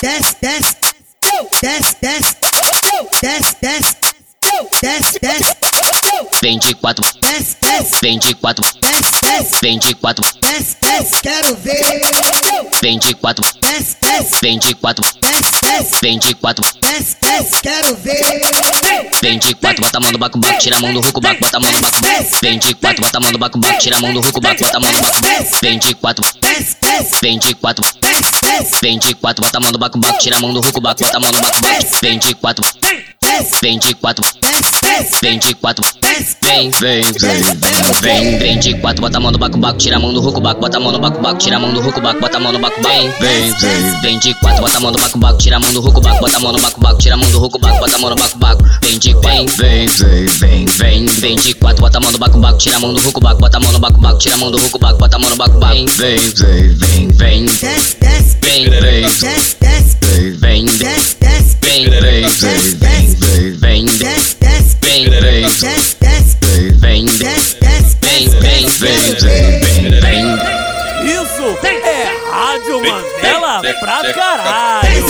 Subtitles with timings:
[0.00, 0.76] desce, desce,
[1.62, 2.36] desce, desce,
[3.20, 3.96] desce, desce,
[4.80, 5.56] desce, desce,
[6.40, 11.20] Vem de quatro, desce, desce, vem de quatro, desce, desce, vem de quatro, desce, desce,
[11.22, 11.84] quero ver.
[12.80, 15.67] vem de quatro, Desce, desce, vem de quatro, desce,
[16.00, 18.18] vem de quatro, desce, desce, quero ver.
[19.20, 21.40] vem de quatro, bota a mão no baco, baco, tira a mão do ruco, baco,
[21.40, 22.38] bota a mão no baco, baco.
[22.40, 24.64] Vem de quatro, bota a mão no baco, baco, tira a mão do ruco, baco,
[24.64, 25.58] bota a mão no baco, baco.
[25.60, 29.60] Vem de quatro, Desce, desce, vem de quatro, desce, desce, vem de quatro, bota a
[29.60, 31.60] mão no baco, baco, tira a mão do ruco, baco, bota a mão no baco,
[31.60, 31.98] baco.
[32.00, 32.64] Vem de quatro,
[33.20, 34.24] desce, vem de quatro,
[35.20, 35.84] vem de quatro.
[36.42, 37.42] Vem, vem, vem,
[38.00, 40.40] vem, vem de quatro, bota a mão no baco, baco, tira a mão do ruco,
[40.40, 42.40] baco, bota a mão no baco, baco, tira a mão do ruco, baco, bota a
[42.40, 45.38] mão no baco, vem, vem, vem, vem de quatro, bota a mão no baco, baco,
[45.38, 47.30] tira a mão do ruco, baco, bota a mão no baco, baco, tira a mão
[47.30, 50.66] do ruco, baco, bota a mão no baco, baco, vem de vem, vem, vem, vem,
[50.66, 53.20] vem, vem de quatro, bota a mão no baco, baco, tira a mão do ruco,
[53.20, 55.18] baco, bota a mão no baco, baco, tira a mão do ruco, baco, bota a
[55.18, 57.97] mão no baco, vem, vem, vem, vem, vem, vem,
[71.88, 75.06] é Rádio Mandela pra caralho.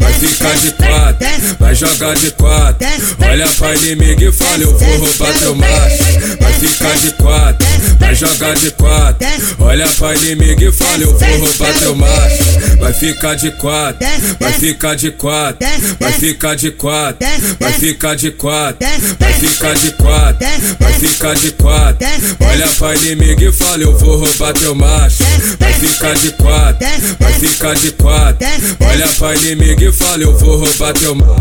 [0.00, 2.86] Vai ficar de quatro, vai jogar de quatro.
[3.28, 6.35] Olha pra inimigo e fala, eu vou roubar teu macho.
[6.56, 7.66] Vai ficar de quatro,
[7.98, 9.28] vai jogar de quatro.
[9.58, 12.78] Olha pra inimigo e fala, eu vou roubar teu macho.
[12.80, 14.08] Vai ficar de quatro,
[14.40, 15.68] vai ficar de quatro,
[16.00, 17.28] vai ficar de quatro,
[17.60, 18.88] vai ficar de quatro,
[19.20, 20.48] vai ficar de quatro,
[20.80, 22.08] vai ficar de quatro.
[22.40, 25.24] Olha pra inimigo e fala, eu vou roubar teu macho.
[25.60, 26.88] Vai ficar de quatro,
[27.20, 28.48] vai ficar de quatro.
[28.80, 31.36] Olha pra inimigo e fala, eu vou roubar teu macho.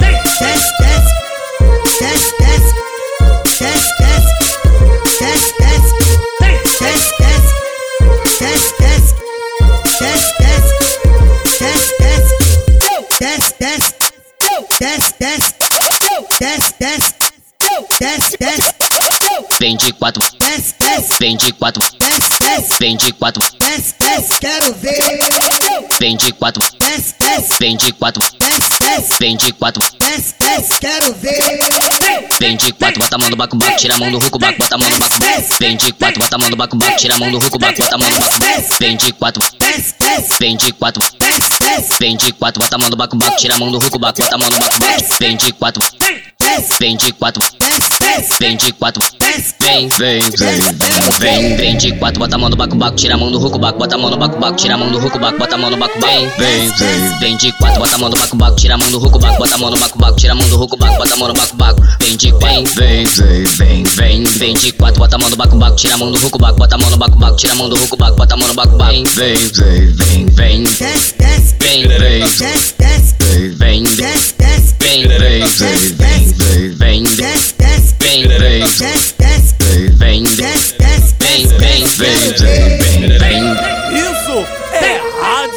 [0.00, 1.12] desce, desce,
[2.00, 2.72] desce, desce,
[3.60, 4.15] desce,
[19.58, 23.42] Vem de quatro, desce, desce, vem de quatro, desce, desce, vem de quatro,
[24.38, 24.94] quero ver.
[25.98, 29.82] vem de quatro, Desce, desce, vem de quatro, desce, desce, vem de quatro,
[30.78, 32.28] quero ver.
[32.38, 34.58] vem de quatro, bota a mão no baco, baco, tira a mão do ruco, baco,
[34.58, 35.56] bota a mão no baco, baco.
[35.58, 37.78] Vem de quatro, bota a mão no baco, baco, tira a mão do ruco, baco,
[37.82, 38.76] bota a mão no baco, baco.
[38.78, 42.78] Vem de quatro, Desce, desce, vem de quatro, desce, desce, vem de quatro, bota a
[42.78, 44.78] mão no baco, baco, tira a mão do ruco, baco, bota a mão no baco,
[44.78, 45.16] baco.
[45.18, 45.82] Vem de quatro,
[46.78, 47.42] vem de quatro,
[48.40, 49.02] vem de quatro.
[49.60, 50.20] Vem, vem,
[51.18, 53.78] vem, vem, quatro, bota a mão no baco, baco, tira a mão do ruco, baco,
[53.78, 55.70] bota a mão no baco, baco, tira a mão do ruco, baco, bota a mão
[55.70, 58.74] no baco, vem, vem, vem, vem de quatro, bota a mão no baco, baco, tira
[58.74, 60.56] a mão do ruco, baco, bota a mão no baco, baco, tira a mão do
[60.56, 64.54] ruco, baco, bota a mão no baco, baco, vem de vem, vem, vem, vem, vem,
[64.54, 66.74] de quatro, bota a mão no baco, baco, tira a mão do ruco, baco, bota
[66.74, 68.54] a mão no baco, baco, tira a mão do ruco, baco, bota a mão no
[68.54, 72.75] baco, vem, vem, vem, vem, vem, vem, vem, vem,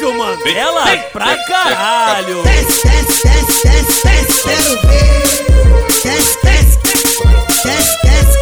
[0.00, 2.42] Rádio Mandela pra caralho.
[2.42, 5.10] desce, desce, desce, desce, desce, quero ver.
[6.02, 6.78] Desce, desce,
[7.64, 8.36] desce, desce,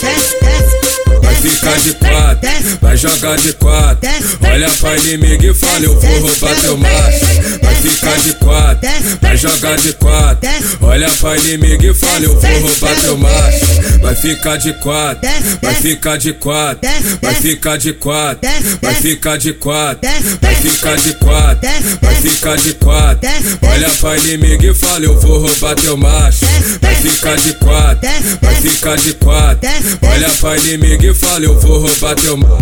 [0.00, 4.08] desce, desce, Vai ficar de quatro, vai jogar de quatro.
[4.48, 7.37] Olha pra inimigo e fala, eu vou roubar teu macho.
[7.78, 8.90] Vai ficar de quatro,
[9.22, 10.50] vai jogar de quatro.
[10.80, 14.00] Olha pra inimigo e fala, eu vou roubar teu macho.
[14.02, 15.30] Vai ficar de quatro,
[15.62, 16.90] vai ficar de quatro,
[17.22, 18.50] vai ficar de quatro,
[18.82, 20.10] vai ficar de quatro,
[20.42, 21.70] vai ficar de quatro,
[22.02, 23.30] vai ficar de quatro.
[23.62, 26.46] Olha pra inimigo e fala, eu vou roubar teu macho.
[26.82, 28.10] Vai ficar de quatro,
[28.42, 29.70] vai ficar de quatro.
[30.02, 32.58] Olha pra inimigo e fala, eu vou roubar teu macho.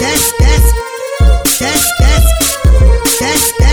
[0.00, 0.72] desce, desce,
[1.60, 2.15] desce,
[3.18, 3.65] That's